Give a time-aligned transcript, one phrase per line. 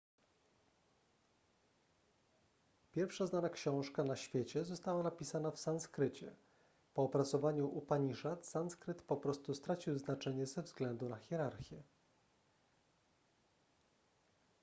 [2.91, 6.35] pierwsza znana książka na świecie została napisana w sanskrycie
[6.93, 11.83] po opracowaniu upaniszad sanskryt po prostu stracił znaczenie ze względu na hierarchię